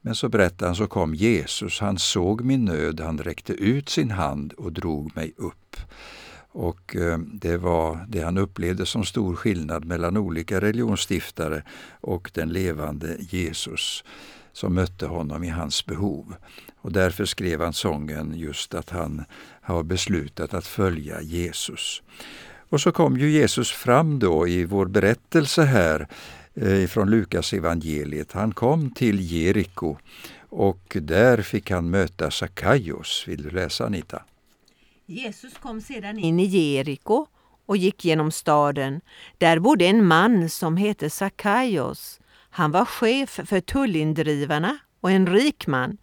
Men 0.00 0.14
så 0.14 0.28
berättade 0.28 0.66
han 0.66 0.76
så 0.76 0.86
kom 0.86 1.14
Jesus, 1.14 1.80
han 1.80 1.98
såg 1.98 2.44
min 2.44 2.64
nöd, 2.64 3.00
han 3.00 3.18
räckte 3.18 3.52
ut 3.52 3.88
sin 3.88 4.10
hand 4.10 4.52
och 4.52 4.72
drog 4.72 5.16
mig 5.16 5.32
upp. 5.36 5.76
Och 6.52 6.96
eh, 6.96 7.18
det 7.18 7.56
var 7.56 8.06
det 8.08 8.20
han 8.20 8.38
upplevde 8.38 8.86
som 8.86 9.04
stor 9.04 9.36
skillnad 9.36 9.84
mellan 9.84 10.16
olika 10.16 10.60
religionsstiftare 10.60 11.62
och 12.00 12.30
den 12.34 12.48
levande 12.48 13.16
Jesus 13.20 14.04
som 14.58 14.74
mötte 14.74 15.06
honom 15.06 15.44
i 15.44 15.48
hans 15.48 15.86
behov. 15.86 16.34
Och 16.80 16.92
därför 16.92 17.24
skrev 17.24 17.60
han 17.60 17.72
sången 17.72 18.34
just 18.36 18.74
att 18.74 18.90
han 18.90 19.24
har 19.62 19.82
beslutat 19.82 20.54
att 20.54 20.66
följa 20.66 21.22
Jesus. 21.22 22.02
Och 22.68 22.80
så 22.80 22.92
kom 22.92 23.18
ju 23.18 23.30
Jesus 23.30 23.70
fram 23.70 24.18
då 24.18 24.48
i 24.48 24.64
vår 24.64 24.86
berättelse 24.86 25.62
här 25.62 26.08
eh, 26.54 26.86
från 26.86 27.10
Lukas 27.10 27.52
evangeliet. 27.52 28.32
Han 28.32 28.52
kom 28.52 28.90
till 28.90 29.20
Jeriko 29.20 29.96
och 30.48 30.96
där 31.00 31.42
fick 31.42 31.70
han 31.70 31.90
möta 31.90 32.30
Sakaios. 32.30 33.24
Vill 33.28 33.42
du 33.42 33.50
läsa 33.50 33.86
Anita? 33.86 34.22
Jesus 35.06 35.52
kom 35.62 35.80
sedan 35.80 36.18
in 36.18 36.40
i 36.40 36.44
Jeriko 36.44 37.26
och 37.66 37.76
gick 37.76 38.04
genom 38.04 38.30
staden. 38.30 39.00
Där 39.38 39.58
bodde 39.58 39.86
en 39.86 40.06
man 40.06 40.50
som 40.50 40.76
hette 40.76 41.10
Sakaios. 41.10 42.20
Han 42.58 42.70
var 42.70 42.84
chef 42.84 43.40
för 43.44 43.60
tullindrivarna 43.60 44.78
och 45.00 45.10
en 45.10 45.26
rik 45.26 45.66
man. 45.66 45.96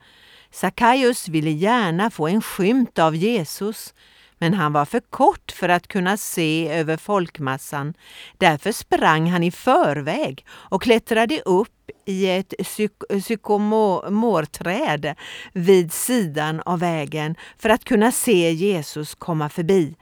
Sackaios 0.52 1.28
ville 1.28 1.50
gärna 1.50 2.10
få 2.10 2.28
en 2.28 2.42
skymt 2.42 3.00
av 3.00 3.16
Jesus, 3.16 3.94
men 4.38 4.54
han 4.54 4.74
var 4.74 4.86
för 4.86 5.00
kort 5.00 5.52
för 5.52 5.70
att 5.70 5.88
kunna 5.88 6.18
se 6.18 6.68
över 6.70 6.98
folkmassan. 6.98 7.94
Därför 8.38 8.72
sprang 8.72 9.30
han 9.30 9.44
i 9.44 9.52
förväg 9.52 10.46
och 10.50 10.82
klättrade 10.82 11.42
upp 11.42 11.92
i 12.06 12.30
ett 12.30 12.54
psyk- 12.60 13.22
sykomorträd 13.26 15.16
vid 15.54 15.94
sidan 15.94 16.62
av 16.66 16.80
vägen 16.80 17.36
för 17.58 17.70
att 17.70 17.84
kunna 17.84 18.12
se 18.12 18.52
Jesus 18.52 19.16
komma 19.16 19.50
förbi. 19.50 19.96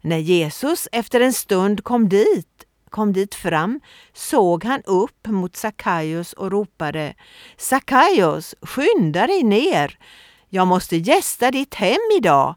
När 0.00 0.18
Jesus 0.18 0.88
efter 0.92 1.20
en 1.20 1.32
stund 1.32 1.84
kom 1.84 2.08
dit 2.08 2.64
kom 2.90 3.12
dit 3.12 3.34
fram 3.34 3.80
såg 4.12 4.64
han 4.64 4.82
upp 4.82 5.26
mot 5.26 5.56
Sakaios 5.56 6.32
och 6.32 6.50
ropade 6.50 7.14
Sakaios, 7.56 8.54
skynda 8.62 9.26
dig 9.26 9.42
ner! 9.42 9.98
Jag 10.48 10.66
måste 10.66 10.96
gästa 10.96 11.50
ditt 11.50 11.74
hem 11.74 12.00
idag. 12.18 12.54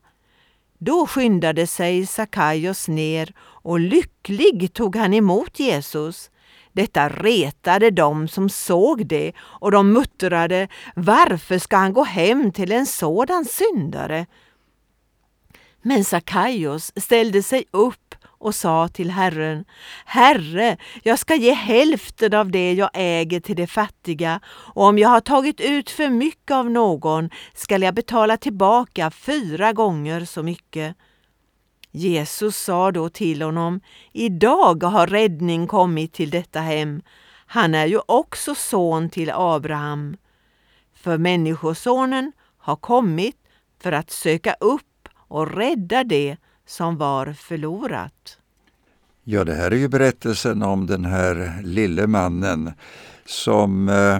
Då 0.78 1.08
skyndade 1.08 1.68
sig 1.68 2.06
Sakaios 2.06 2.88
ner 2.88 3.34
och 3.42 3.80
lycklig 3.80 4.74
tog 4.74 4.96
han 4.96 5.14
emot 5.14 5.60
Jesus. 5.60 6.32
Detta 6.72 7.10
retade 7.10 7.92
dem 7.92 8.28
som 8.28 8.50
såg 8.50 9.08
det 9.08 9.32
och 9.40 9.72
de 9.72 9.94
muttrade 9.94 10.68
Varför 10.96 11.60
ska 11.60 11.78
han 11.78 11.94
gå 11.94 12.04
hem 12.04 12.52
till 12.52 12.72
en 12.72 12.86
sådan 12.86 13.46
syndare? 13.46 14.26
Men 15.82 16.04
Sakaios 16.04 16.92
ställde 16.96 17.44
sig 17.44 17.66
upp 17.72 18.16
och 18.42 18.56
sa 18.56 18.88
till 18.88 19.12
Herren 19.12 19.66
Herre, 20.06 20.78
jag 21.04 21.20
ska 21.20 21.36
ge 21.36 21.54
hälften 21.54 22.34
av 22.34 22.52
det 22.52 22.74
jag 22.74 22.90
äger 22.94 23.40
till 23.40 23.56
de 23.56 23.68
fattiga 23.68 24.40
och 24.46 24.84
om 24.84 24.98
jag 24.98 25.10
har 25.10 25.22
tagit 25.22 25.62
ut 25.62 25.90
för 25.90 26.10
mycket 26.10 26.52
av 26.52 26.70
någon 26.70 27.30
skall 27.54 27.82
jag 27.82 27.94
betala 27.94 28.38
tillbaka 28.38 29.12
fyra 29.12 29.74
gånger 29.74 30.26
så 30.26 30.44
mycket. 30.44 30.96
Jesus 31.92 32.58
sa 32.58 32.92
då 32.92 33.10
till 33.10 33.42
honom 33.42 33.82
Idag 34.12 34.84
har 34.84 35.08
räddning 35.08 35.68
kommit 35.68 36.14
till 36.14 36.30
detta 36.30 36.60
hem. 36.60 37.02
Han 37.46 37.76
är 37.76 37.86
ju 37.86 38.00
också 38.06 38.56
son 38.56 39.10
till 39.10 39.32
Abraham. 39.34 40.18
För 40.96 41.18
Människosonen 41.18 42.32
har 42.58 42.76
kommit 42.76 43.36
för 43.84 43.92
att 43.92 44.12
söka 44.12 44.54
upp 44.60 45.10
och 45.28 45.56
rädda 45.56 46.04
det 46.04 46.38
som 46.72 46.98
var 46.98 47.34
förlorat. 47.34 48.38
Ja, 49.24 49.44
det 49.44 49.54
här 49.54 49.72
är 49.72 49.76
ju 49.76 49.88
berättelsen 49.88 50.64
om 50.64 50.88
den 50.88 51.06
här 51.06 51.62
lille 51.64 52.08
mannen 52.08 52.72
som 53.26 53.90
eh, 53.90 54.16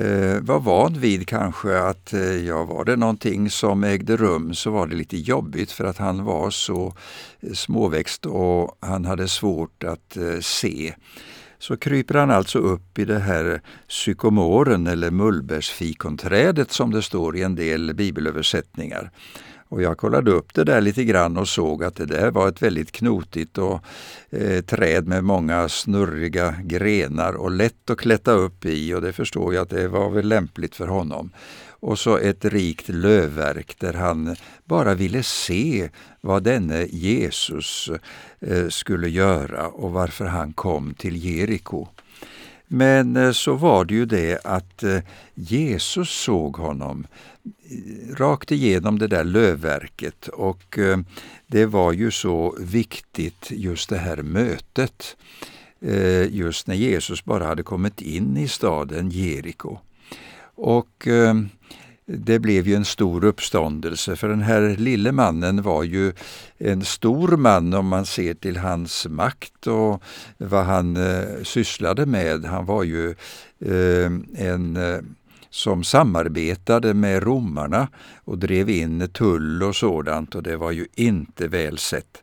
eh, 0.00 0.40
var 0.40 0.60
van 0.60 1.00
vid 1.00 1.28
kanske 1.28 1.78
att 1.78 2.12
eh, 2.12 2.20
ja, 2.20 2.64
var 2.64 2.84
det 2.84 2.96
någonting 2.96 3.50
som 3.50 3.84
ägde 3.84 4.16
rum 4.16 4.54
så 4.54 4.70
var 4.70 4.86
det 4.86 4.96
lite 4.96 5.16
jobbigt 5.16 5.72
för 5.72 5.84
att 5.84 5.98
han 5.98 6.24
var 6.24 6.50
så 6.50 6.94
småväxt 7.54 8.26
och 8.26 8.78
han 8.80 9.04
hade 9.04 9.28
svårt 9.28 9.84
att 9.84 10.16
eh, 10.16 10.40
se. 10.40 10.94
Så 11.58 11.76
kryper 11.76 12.14
han 12.14 12.30
alltså 12.30 12.58
upp 12.58 12.98
i 12.98 13.04
det 13.04 13.18
här 13.18 13.60
sykomoren 13.86 14.86
eller 14.86 15.10
mullbärsfikonträdet 15.10 16.72
som 16.72 16.90
det 16.90 17.02
står 17.02 17.36
i 17.36 17.42
en 17.42 17.54
del 17.54 17.94
bibelöversättningar. 17.94 19.10
Och 19.68 19.82
jag 19.82 19.98
kollade 19.98 20.30
upp 20.30 20.54
det 20.54 20.64
där 20.64 20.80
lite 20.80 21.04
grann 21.04 21.36
och 21.36 21.48
såg 21.48 21.84
att 21.84 21.96
det 21.96 22.06
där 22.06 22.30
var 22.30 22.48
ett 22.48 22.62
väldigt 22.62 22.92
knotigt 22.92 23.58
och, 23.58 23.80
eh, 24.30 24.60
träd 24.60 25.06
med 25.06 25.24
många 25.24 25.68
snurriga 25.68 26.54
grenar 26.64 27.32
och 27.32 27.50
lätt 27.50 27.90
att 27.90 27.98
klättra 27.98 28.34
upp 28.34 28.64
i 28.64 28.94
och 28.94 29.02
det 29.02 29.12
förstår 29.12 29.54
jag 29.54 29.62
att 29.62 29.70
det 29.70 29.88
var 29.88 30.10
väl 30.10 30.28
lämpligt 30.28 30.76
för 30.76 30.86
honom. 30.86 31.30
Och 31.80 31.98
så 31.98 32.16
ett 32.16 32.44
rikt 32.44 32.88
lövverk 32.88 33.76
där 33.78 33.92
han 33.92 34.36
bara 34.64 34.94
ville 34.94 35.22
se 35.22 35.90
vad 36.20 36.42
denne 36.42 36.86
Jesus 36.86 37.90
eh, 38.40 38.68
skulle 38.68 39.08
göra 39.08 39.68
och 39.68 39.92
varför 39.92 40.24
han 40.24 40.52
kom 40.52 40.94
till 40.94 41.24
Jeriko. 41.24 41.88
Men 42.68 43.16
eh, 43.16 43.32
så 43.32 43.54
var 43.54 43.84
det 43.84 43.94
ju 43.94 44.06
det 44.06 44.40
att 44.44 44.82
eh, 44.82 44.98
Jesus 45.34 46.10
såg 46.10 46.56
honom 46.56 47.06
eh, 47.44 48.14
rakt 48.14 48.52
igenom 48.52 48.98
det 48.98 49.06
där 49.06 49.24
lövverket 49.24 50.28
och 50.28 50.78
det 51.46 51.66
var 51.66 51.92
ju 51.92 52.10
så 52.10 52.56
viktigt 52.60 53.50
just 53.50 53.88
det 53.88 53.98
här 53.98 54.16
mötet 54.16 55.16
just 56.28 56.66
när 56.66 56.74
Jesus 56.74 57.24
bara 57.24 57.46
hade 57.46 57.62
kommit 57.62 58.00
in 58.00 58.36
i 58.36 58.48
staden 58.48 59.10
Jeriko. 59.10 59.78
Och 60.54 61.08
det 62.06 62.38
blev 62.38 62.68
ju 62.68 62.74
en 62.74 62.84
stor 62.84 63.24
uppståndelse 63.24 64.16
för 64.16 64.28
den 64.28 64.42
här 64.42 64.76
lille 64.76 65.12
mannen 65.12 65.62
var 65.62 65.82
ju 65.82 66.12
en 66.58 66.84
stor 66.84 67.36
man 67.36 67.74
om 67.74 67.88
man 67.88 68.06
ser 68.06 68.34
till 68.34 68.56
hans 68.56 69.06
makt 69.06 69.66
och 69.66 70.02
vad 70.38 70.64
han 70.64 70.96
eh, 70.96 71.42
sysslade 71.42 72.06
med. 72.06 72.44
Han 72.44 72.66
var 72.66 72.82
ju 72.82 73.10
eh, 73.60 74.12
en 74.34 74.76
eh, 74.76 74.98
som 75.50 75.84
samarbetade 75.84 76.94
med 76.94 77.22
romarna 77.22 77.88
och 78.24 78.38
drev 78.38 78.70
in 78.70 79.08
tull 79.08 79.62
och 79.62 79.76
sådant 79.76 80.34
och 80.34 80.42
det 80.42 80.56
var 80.56 80.70
ju 80.70 80.86
inte 80.94 81.48
väl 81.48 81.78
sett. 81.78 82.22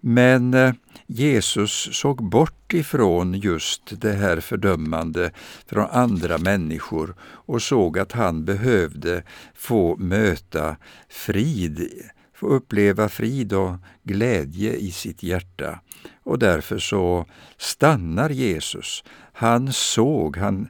Men 0.00 0.54
eh, 0.54 0.72
Jesus 1.12 1.88
såg 1.92 2.22
bort 2.22 2.72
ifrån 2.72 3.34
just 3.34 4.00
det 4.00 4.12
här 4.12 4.40
fördömande 4.40 5.30
från 5.66 5.86
andra 5.90 6.38
människor 6.38 7.14
och 7.22 7.62
såg 7.62 7.98
att 7.98 8.12
han 8.12 8.44
behövde 8.44 9.22
få 9.54 9.96
möta 9.96 10.76
frid, 11.08 11.88
få 12.34 12.46
uppleva 12.46 13.08
frid 13.08 13.52
och 13.52 13.76
glädje 14.02 14.72
i 14.72 14.90
sitt 14.90 15.22
hjärta. 15.22 15.80
Och 16.22 16.38
därför 16.38 16.78
så 16.78 17.26
stannar 17.56 18.30
Jesus. 18.30 19.04
Han 19.32 19.72
såg, 19.72 20.36
han 20.36 20.68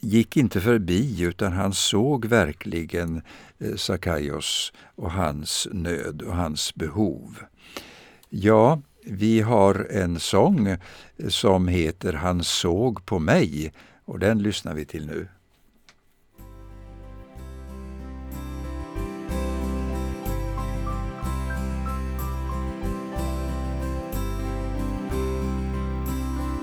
gick 0.00 0.36
inte 0.36 0.60
förbi 0.60 1.20
utan 1.22 1.52
han 1.52 1.72
såg 1.72 2.24
verkligen 2.24 3.22
eh, 3.58 3.74
Sakaios 3.76 4.72
och 4.94 5.12
hans 5.12 5.68
nöd 5.72 6.22
och 6.22 6.36
hans 6.36 6.74
behov. 6.74 7.38
Ja, 8.30 8.82
vi 9.10 9.40
har 9.40 9.86
en 9.90 10.20
sång 10.20 10.76
som 11.28 11.68
heter 11.68 12.12
Han 12.12 12.44
såg 12.44 13.06
på 13.06 13.18
mig 13.18 13.72
och 14.04 14.18
den 14.18 14.38
lyssnar 14.38 14.74
vi 14.74 14.84
till 14.84 15.06
nu. 15.06 15.28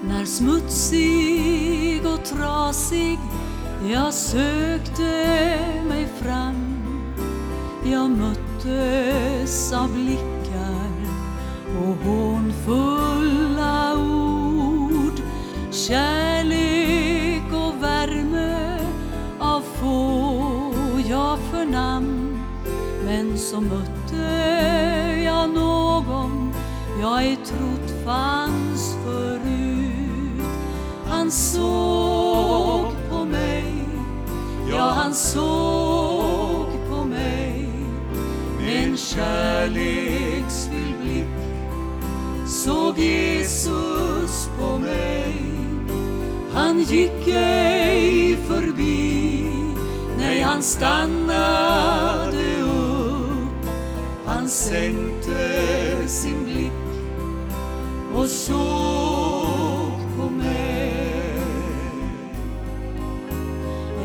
När 0.08 0.25
smutsig 0.25 2.05
och 2.05 2.25
trasig 2.25 3.19
jag 3.91 4.13
sökte 4.13 5.60
mig 5.88 6.08
fram 6.21 6.55
Jag 7.91 8.10
möttes 8.10 9.73
av 9.73 9.93
blickar 9.93 10.44
och 11.77 11.95
hånfulla 12.11 13.93
ord 13.97 15.19
Kärlek 15.71 17.53
och 17.53 17.83
värme 17.83 18.79
av 19.39 19.61
få 19.61 20.73
jag 21.09 21.39
förnam 21.51 22.38
Men 23.05 23.38
så 23.38 23.61
mötte 23.61 24.15
jag 25.25 25.49
någon 25.49 26.45
jag 27.01 27.23
ej 27.23 27.38
trott 27.45 28.05
fanns 28.05 28.95
förut. 29.05 30.45
Han 31.07 31.31
såg 31.31 32.93
på 33.09 33.25
mig, 33.25 33.88
ja 34.69 34.93
han 34.95 35.13
såg 35.13 36.67
på 36.89 37.05
mig. 37.05 37.69
Med 38.59 38.83
en 38.83 38.97
kärleksfull 38.97 40.64
såg 42.65 42.97
Jesus 42.97 44.49
på 44.60 44.78
mig. 44.78 45.36
Han 46.54 46.80
gick 46.80 47.28
ej 47.28 48.38
förbi 48.47 49.45
Nej, 50.17 50.41
han 50.41 50.62
stannade 50.62 52.62
upp. 52.63 53.69
Han 54.25 54.49
sänkte 54.49 56.08
sin 56.08 56.43
blick 56.43 56.71
och 58.15 58.28
såg 58.28 59.99
på 60.17 60.30
mig. 60.30 61.41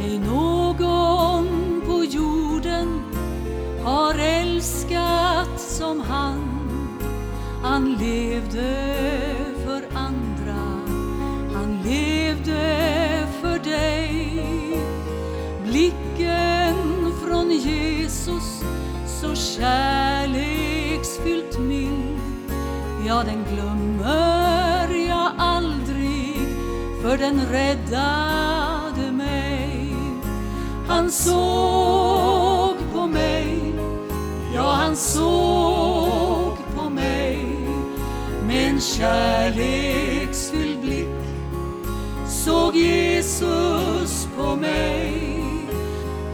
Ej 0.00 0.18
någon 0.18 1.82
på 1.86 2.04
jorden 2.04 3.02
har 3.84 4.14
älskat 4.14 5.60
som 5.60 6.00
han? 6.00 6.49
Han 7.70 7.94
levde 7.94 8.74
för 9.64 9.82
andra, 9.94 10.60
han 11.54 11.82
levde 11.84 13.26
för 13.40 13.58
dig. 13.58 14.44
Blicken 15.64 17.12
från 17.24 17.50
Jesus 17.50 18.62
så 19.06 19.34
kärleksfyllt 19.34 21.58
mild, 21.58 22.20
ja 23.06 23.22
den 23.22 23.44
glömmer 23.54 24.88
jag 25.08 25.30
aldrig, 25.38 26.36
för 27.02 27.18
den 27.18 27.46
räddade 27.46 29.12
mig. 29.12 29.94
Han 30.88 31.10
såg 31.10 32.76
på 32.92 33.06
mig, 33.06 33.74
ja 34.54 34.72
han 34.72 34.96
såg 34.96 35.69
en 38.80 38.84
kärleksfylld 38.84 40.80
blick 40.80 41.06
såg 42.28 42.76
Jesus 42.76 44.28
på 44.36 44.56
mig. 44.56 45.44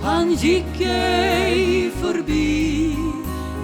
Han 0.03 0.33
gick 0.33 0.81
ej 0.81 1.91
förbi. 1.91 2.97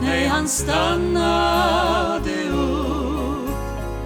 Nej, 0.03 0.27
han 0.27 0.49
stannade 0.49 2.31
upp. 2.53 3.51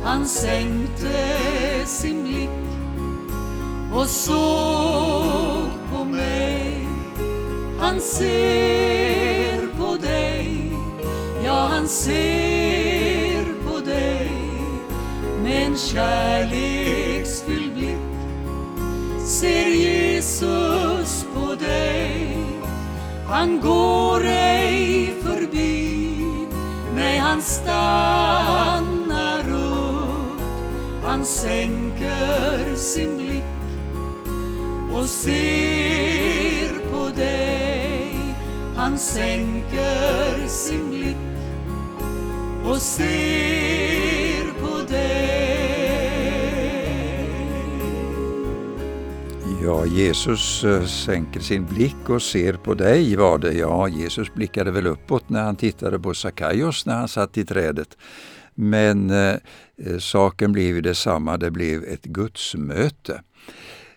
Han 0.04 0.26
sänkte 0.26 1.46
sin 1.86 2.24
blick 2.24 2.50
och 3.94 4.06
såg 4.06 5.68
på 5.92 6.04
mig. 6.04 6.88
Han 7.80 8.00
ser 8.00 9.66
på 9.78 9.96
dig. 9.96 10.72
Ja, 11.44 11.68
han 11.72 11.88
ser 11.88 12.55
en 15.76 15.80
kärleksfull 15.80 17.70
blick 17.74 17.96
ser 19.26 19.66
Jesus 19.66 21.26
på 21.34 21.54
dig 21.54 22.38
Han 23.26 23.60
går 23.60 24.24
ej 24.24 25.14
förbi. 25.22 25.96
Nej, 26.94 27.18
han 27.18 27.42
stannar 27.42 28.60
upp 29.52 30.40
Han 31.04 31.24
sänker 31.24 32.76
sin 32.76 33.16
blick 33.16 33.44
och 34.92 35.06
ser 35.06 36.90
på 36.92 37.08
dig. 37.16 38.14
Han 38.76 38.98
sänker 38.98 40.48
sin 40.48 40.90
blick 40.90 41.16
och 42.64 42.76
ser 42.76 44.25
Ja, 49.66 49.86
Jesus 49.86 50.64
eh, 50.64 50.84
sänker 50.84 51.40
sin 51.40 51.66
blick 51.66 52.08
och 52.08 52.22
ser 52.22 52.52
på 52.52 52.74
dig 52.74 53.16
var 53.16 53.38
det. 53.38 53.52
Ja, 53.52 53.88
Jesus 53.88 54.34
blickade 54.34 54.70
väl 54.70 54.86
uppåt 54.86 55.28
när 55.28 55.42
han 55.42 55.56
tittade 55.56 55.98
på 55.98 56.14
Sakaios 56.14 56.86
när 56.86 56.94
han 56.94 57.08
satt 57.08 57.38
i 57.38 57.44
trädet. 57.44 57.96
Men 58.54 59.10
eh, 59.10 59.34
eh 59.76 59.98
saken 59.98 60.52
blev 60.52 60.74
ju 60.74 60.80
detsamma, 60.80 61.36
det 61.36 61.50
blev 61.50 61.84
ett 61.84 62.04
gudsmöte. 62.04 63.22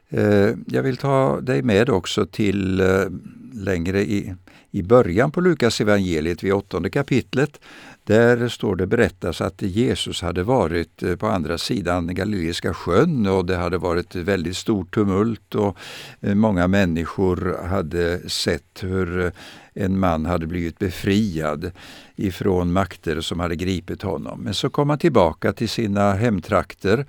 Eh, 0.09 0.49
jag 0.67 0.83
vill 0.83 0.97
ta 0.97 1.41
dig 1.41 1.61
med 1.61 1.89
också 1.89 2.25
till 2.25 2.79
eh, 2.79 3.05
längre 3.53 4.01
i, 4.01 4.35
i 4.71 4.83
början 4.83 5.31
på 5.31 5.41
Lukas 5.41 5.81
evangeliet 5.81 6.43
vid 6.43 6.53
åttonde 6.53 6.89
kapitlet. 6.89 7.59
Där 8.03 8.47
står 8.47 8.75
det 8.75 8.87
berättas 8.87 9.41
att 9.41 9.61
Jesus 9.61 10.21
hade 10.21 10.43
varit 10.43 11.03
eh, 11.03 11.15
på 11.15 11.27
andra 11.27 11.57
sidan 11.57 12.15
Galileiska 12.15 12.73
sjön 12.73 13.27
och 13.27 13.45
det 13.45 13.55
hade 13.55 13.77
varit 13.77 14.15
väldigt 14.15 14.57
stort 14.57 14.93
tumult 14.93 15.55
och 15.55 15.77
eh, 16.21 16.35
många 16.35 16.67
människor 16.67 17.67
hade 17.67 18.29
sett 18.29 18.83
hur 18.83 19.25
eh, 19.25 19.31
en 19.73 19.99
man 19.99 20.25
hade 20.25 20.47
blivit 20.47 20.79
befriad 20.79 21.71
ifrån 22.15 22.73
makter 22.73 23.21
som 23.21 23.39
hade 23.39 23.55
gripit 23.55 24.01
honom. 24.01 24.41
Men 24.43 24.53
så 24.53 24.69
kom 24.69 24.89
han 24.89 24.99
tillbaka 24.99 25.53
till 25.53 25.69
sina 25.69 26.13
hemtrakter 26.13 27.05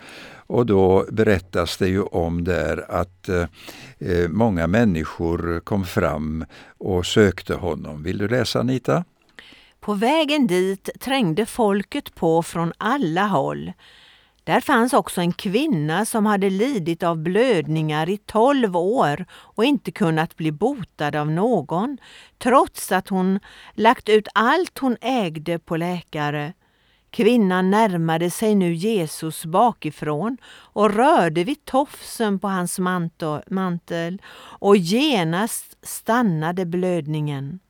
och 0.51 0.67
då 0.67 1.07
berättas 1.11 1.77
det 1.77 1.89
ju 1.89 2.03
om 2.03 2.45
där 2.45 2.85
att 2.89 3.29
eh, 3.29 4.29
många 4.29 4.67
människor 4.67 5.61
kom 5.61 5.85
fram 5.85 6.45
och 6.79 7.07
sökte 7.07 7.55
honom. 7.55 8.03
Vill 8.03 8.19
du 8.19 8.29
läsa 8.29 8.61
Anita? 8.61 9.05
På 9.81 9.95
vägen 9.95 10.47
dit 10.47 10.91
trängde 11.01 11.47
folket 11.47 12.15
på 12.15 12.43
från 12.43 12.73
alla 12.79 13.27
håll. 13.27 13.73
Där 14.45 14.61
fanns 14.61 14.93
också 14.93 15.21
en 15.21 15.33
kvinna 15.33 16.05
som 16.05 16.27
hade 16.27 16.51
lidit 16.51 17.03
av 17.03 17.17
blödningar 17.19 18.09
i 18.09 18.17
tolv 18.17 18.77
år 18.77 19.25
och 19.33 19.65
inte 19.65 19.91
kunnat 19.91 20.37
bli 20.37 20.53
botad 20.53 21.17
av 21.17 21.31
någon, 21.31 21.99
trots 22.39 22.93
att 22.93 23.09
hon 23.09 23.41
lagt 23.75 24.09
ut 24.09 24.29
allt 24.35 24.79
hon 24.79 24.97
ägde 25.01 25.59
på 25.59 25.77
läkare. 25.77 26.53
Kvinnan 27.11 27.71
närmade 27.71 28.31
sig 28.31 28.55
nu 28.55 28.75
Jesus 28.75 29.45
bakifrån 29.45 30.37
och 30.47 30.95
rörde 30.95 31.45
vid 31.45 31.65
tofsen 31.65 32.39
på 32.39 32.49
hans 32.49 32.79
mantel 33.51 34.23
och 34.37 34.77
genast 34.77 35.77
stannade 35.83 36.67
blödningen. 36.67 37.61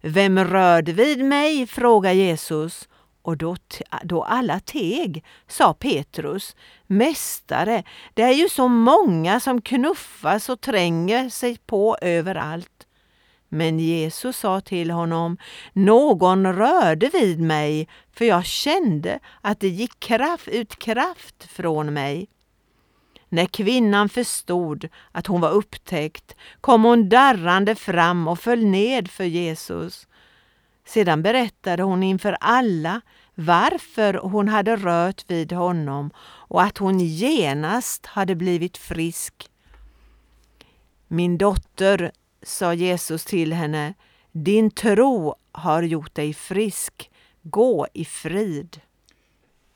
Vem 0.00 0.38
rörde 0.38 0.92
vid 0.92 1.24
mig? 1.24 1.66
frågade 1.66 2.14
Jesus 2.14 2.88
och 3.22 3.36
då, 3.36 3.56
då 4.04 4.22
alla 4.22 4.60
teg, 4.60 5.24
sa 5.48 5.74
Petrus, 5.74 6.56
Mästare, 6.86 7.82
det 8.14 8.22
är 8.22 8.32
ju 8.32 8.48
så 8.48 8.68
många 8.68 9.40
som 9.40 9.62
knuffas 9.62 10.48
och 10.48 10.60
tränger 10.60 11.28
sig 11.28 11.58
på 11.66 11.96
överallt. 12.00 12.86
Men 13.54 13.78
Jesus 13.78 14.36
sa 14.36 14.60
till 14.60 14.90
honom, 14.90 15.36
någon 15.72 16.52
rörde 16.52 17.08
vid 17.08 17.40
mig, 17.40 17.88
för 18.12 18.24
jag 18.24 18.44
kände 18.44 19.18
att 19.40 19.60
det 19.60 19.68
gick 19.68 20.00
kraft, 20.00 20.48
ut 20.48 20.78
kraft 20.78 21.44
från 21.44 21.92
mig. 21.92 22.28
När 23.28 23.46
kvinnan 23.46 24.08
förstod 24.08 24.88
att 25.12 25.26
hon 25.26 25.40
var 25.40 25.50
upptäckt 25.50 26.36
kom 26.60 26.84
hon 26.84 27.08
darrande 27.08 27.74
fram 27.74 28.28
och 28.28 28.38
föll 28.38 28.64
ned 28.64 29.10
för 29.10 29.24
Jesus. 29.24 30.06
Sedan 30.86 31.22
berättade 31.22 31.82
hon 31.82 32.02
inför 32.02 32.36
alla 32.40 33.00
varför 33.34 34.14
hon 34.14 34.48
hade 34.48 34.76
rört 34.76 35.30
vid 35.30 35.52
honom 35.52 36.10
och 36.24 36.62
att 36.62 36.78
hon 36.78 37.00
genast 37.00 38.06
hade 38.06 38.34
blivit 38.34 38.76
frisk. 38.76 39.48
Min 41.08 41.38
dotter, 41.38 42.12
sa 42.42 42.74
Jesus 42.74 43.24
till 43.24 43.52
henne, 43.52 43.94
din 44.32 44.70
tro 44.70 45.34
har 45.52 45.82
gjort 45.82 46.14
dig 46.14 46.34
frisk. 46.34 47.10
Gå 47.42 47.86
i 47.92 48.04
frid. 48.04 48.80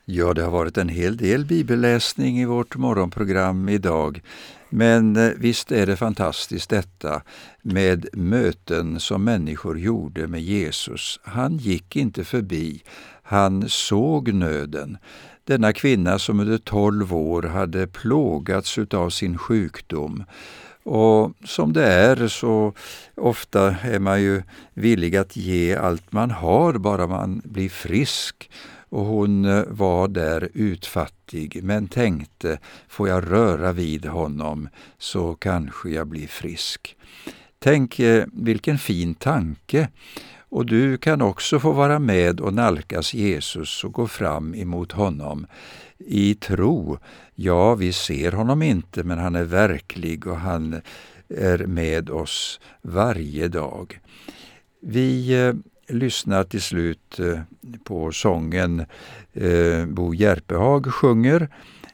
Ja, 0.05 0.35
det 0.35 0.43
har 0.43 0.51
varit 0.51 0.79
en 0.79 0.89
hel 0.89 1.17
del 1.17 1.45
bibelläsning 1.45 2.39
i 2.39 2.45
vårt 2.45 2.77
morgonprogram 2.77 3.69
idag. 3.69 4.23
Men 4.69 5.17
eh, 5.17 5.31
visst 5.37 5.73
är 5.73 5.87
det 5.87 5.97
fantastiskt 5.97 6.71
detta 6.71 7.23
med 7.63 8.07
möten 8.13 9.01
som 9.01 9.25
människor 9.25 9.79
gjorde 9.79 10.27
med 10.27 10.43
Jesus. 10.43 11.21
Han 11.23 11.57
gick 11.57 11.97
inte 11.97 12.25
förbi, 12.25 12.83
han 13.23 13.69
såg 13.69 14.35
nöden. 14.35 14.99
Denna 15.45 15.73
kvinna 15.73 16.19
som 16.19 16.41
under 16.41 16.59
tolv 16.59 17.15
år 17.15 17.43
hade 17.43 17.87
plågats 17.87 18.79
av 18.79 19.11
sin 19.11 19.39
sjukdom. 19.39 20.25
Och 20.87 21.33
som 21.45 21.73
det 21.73 21.85
är 21.85 22.29
så 22.29 22.73
ofta 23.15 23.77
är 23.83 23.99
man 23.99 24.23
ju 24.23 24.43
villig 24.75 25.17
att 25.17 25.37
ge 25.37 25.77
allt 25.77 26.13
man 26.13 26.31
har 26.31 26.73
bara 26.73 27.07
man 27.07 27.43
blir 27.45 27.69
frisk 27.69 28.51
och 28.89 29.05
hon 29.05 29.45
eh, 29.45 29.65
var 29.69 30.09
där 30.09 30.49
utfattig 30.55 31.61
men 31.63 31.89
tänkte, 31.89 32.59
får 32.89 33.09
jag 33.09 33.33
röra 33.33 33.73
vid 33.73 34.07
honom 34.07 34.69
så 34.99 35.35
kanske 35.35 35.91
jag 35.91 36.07
blir 36.07 36.27
frisk. 36.27 36.97
Tänk 37.59 37.99
eh, 37.99 38.25
vilken 38.33 38.79
fin 38.79 39.15
tanke! 39.15 39.89
Och 40.49 40.67
du 40.67 40.99
kan 40.99 41.23
också 41.23 41.61
få 41.61 41.73
vara 41.73 41.99
med 41.99 42.41
och 42.41 42.55
nalkas 42.55 43.15
Jesus 43.15 43.85
och 43.85 43.93
gå 43.93 44.07
fram 44.07 44.55
emot 44.55 44.93
honom 44.93 45.47
i 45.99 46.35
tro. 46.35 46.99
Ja, 47.35 47.75
vi 47.75 47.93
ser 47.93 48.33
honom 48.33 48.63
inte, 48.63 49.05
men 49.05 49.19
han 49.19 49.35
är 49.35 49.45
verklig 49.45 50.27
och 50.27 50.37
han 50.37 50.81
är 51.29 51.59
med 51.59 52.11
oss 52.11 52.61
varje 52.83 53.49
dag. 53.49 54.01
Vi 54.81 55.43
eh, 55.47 55.55
lyssnar 55.89 56.45
till 56.45 56.63
slut 56.63 57.19
eh, 57.19 57.41
på 57.85 58.13
sången 58.13 58.85
eh, 59.33 59.87
Bo 59.87 60.15
Järpehag 60.15 60.95
sjunger. 60.95 61.49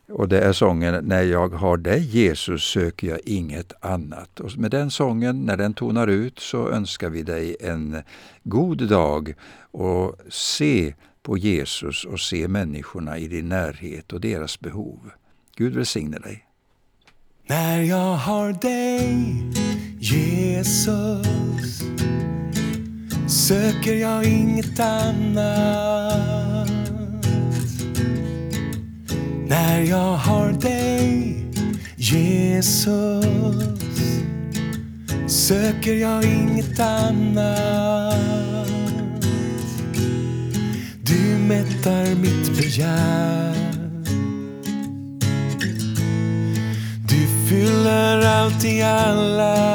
Och 0.08 0.28
det 0.28 0.40
är 0.40 0.52
sången 0.52 1.04
När 1.04 1.22
jag 1.22 1.48
har 1.48 1.76
dig 1.76 2.00
Jesus 2.00 2.62
söker 2.62 3.06
jag 3.08 3.20
inget 3.24 3.72
annat. 3.80 4.40
Och 4.40 4.58
med 4.58 4.70
den 4.70 4.90
sången, 4.90 5.40
när 5.40 5.56
den 5.56 5.74
tonar 5.74 6.06
ut, 6.06 6.38
så 6.38 6.68
önskar 6.68 7.10
vi 7.10 7.22
dig 7.22 7.56
en 7.60 8.02
god 8.42 8.88
dag 8.88 9.34
och 9.70 10.16
se 10.28 10.94
på 11.22 11.38
Jesus 11.38 12.04
och 12.04 12.20
se 12.20 12.48
människorna 12.48 13.18
i 13.18 13.28
din 13.28 13.48
närhet 13.48 14.12
och 14.12 14.20
deras 14.20 14.60
behov. 14.60 15.10
Gud 15.56 15.74
välsigne 15.74 16.18
dig. 16.18 16.46
När 17.46 17.82
jag 17.82 18.14
har 18.16 18.52
dig, 18.52 19.42
Jesus 20.00 21.82
söker 23.28 23.94
jag 23.94 24.24
inget 24.24 24.80
annat. 24.80 26.70
När 29.46 29.80
jag 29.80 30.16
har 30.16 30.52
dig, 30.52 31.44
Jesus, 31.96 33.24
söker 35.28 35.94
jag 35.94 36.24
inget 36.24 36.80
annat. 36.80 38.61
Du 41.42 41.48
mättar 41.48 42.14
mitt 42.14 42.56
begär. 42.56 43.54
Du 47.08 47.48
fyller 47.48 48.26
allt 48.26 48.64
i 48.64 48.82
alla 48.82 49.72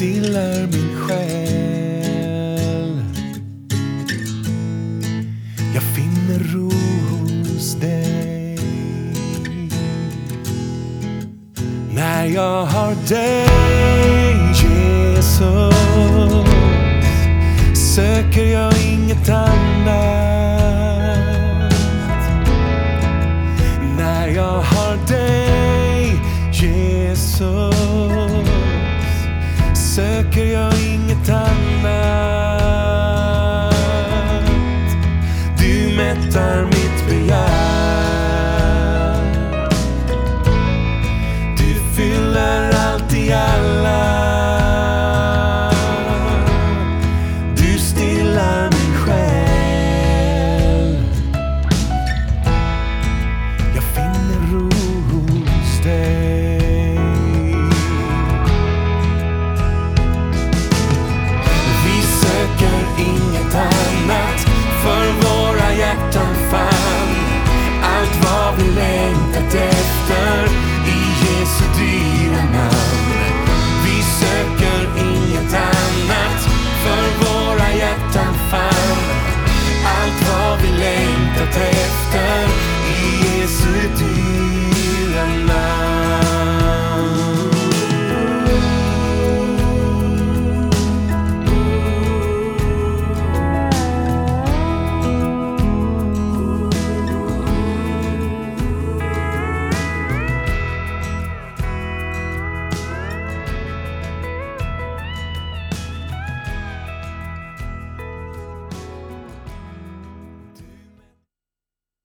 stillar 0.00 0.66
min 0.72 0.96
själ. 0.96 3.02
Jag 5.74 5.82
finner 5.82 6.38
ro 6.54 6.70
hos 7.48 7.74
dig. 7.74 8.58
När 11.94 12.24
jag 12.24 12.64
har 12.64 12.94
dig, 13.08 13.46
Jesus, 14.62 15.69